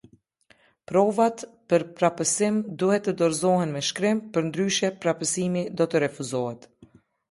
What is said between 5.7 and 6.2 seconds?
do të